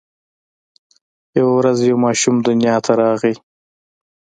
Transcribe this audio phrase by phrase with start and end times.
[1.37, 3.33] یوه ورځ یو ماشوم دنیا ته راغی.